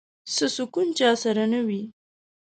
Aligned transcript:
څه 0.33 0.45
سکون 0.55 0.87
چا 0.99 1.09
سره 1.23 1.43
نه 1.53 1.59
وي 1.67 1.83